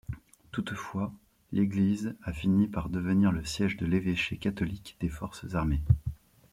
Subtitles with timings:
[0.51, 1.13] Toutefois,
[1.51, 5.83] l'église a fini par devenir le siège de l'évêché catholique des Forces armées.